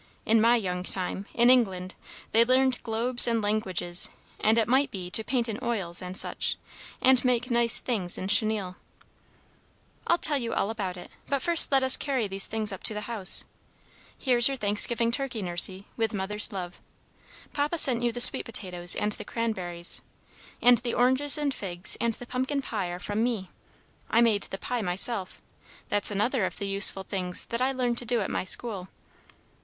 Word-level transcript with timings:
In 0.25 0.41
my 0.41 0.55
young 0.55 0.81
time, 0.81 1.27
in 1.35 1.51
England, 1.51 1.93
they 2.31 2.43
learned 2.43 2.81
globes 2.81 3.27
and 3.27 3.39
langwidges, 3.39 4.09
and, 4.39 4.57
it 4.57 4.67
might 4.67 4.89
be, 4.89 5.11
to 5.11 5.23
paint 5.23 5.47
in 5.47 5.59
oils 5.61 6.01
and 6.01 6.17
such, 6.17 6.57
and 7.03 7.23
make 7.23 7.51
nice 7.51 7.79
things 7.79 8.17
in 8.17 8.27
chenille." 8.27 8.77
"I'll 10.07 10.17
tell 10.17 10.39
you 10.39 10.55
all 10.55 10.71
about 10.71 10.97
it, 10.97 11.11
but 11.27 11.43
first 11.43 11.71
let 11.71 11.83
us 11.83 11.97
carry 11.97 12.27
these 12.27 12.47
things 12.47 12.71
up 12.71 12.81
to 12.85 12.95
the 12.95 13.01
house. 13.01 13.45
Here's 14.17 14.47
your 14.47 14.57
Thanksgiving 14.57 15.11
turkey, 15.11 15.43
Nursey, 15.43 15.85
with 15.97 16.15
Mother's 16.15 16.51
love. 16.51 16.81
Papa 17.53 17.77
sent 17.77 18.01
you 18.01 18.11
the 18.11 18.19
sweet 18.19 18.43
potatoes 18.45 18.95
and 18.95 19.11
the 19.11 19.23
cranberries; 19.23 20.01
and 20.63 20.79
the 20.79 20.95
oranges 20.95 21.37
and 21.37 21.53
figs 21.53 21.95
and 22.01 22.15
the 22.15 22.25
pumpkin 22.25 22.63
pie 22.63 22.87
are 22.89 22.97
from 22.99 23.23
me. 23.23 23.51
I 24.09 24.21
made 24.21 24.41
the 24.49 24.57
pie 24.57 24.81
myself. 24.81 25.39
That's 25.89 26.09
another 26.09 26.45
of 26.47 26.57
the 26.57 26.65
useful 26.65 27.03
things 27.03 27.45
that 27.45 27.61
I 27.61 27.71
learned 27.71 27.99
to 27.99 28.05
do 28.05 28.21
at 28.21 28.31
my 28.31 28.43
school." 28.43 28.87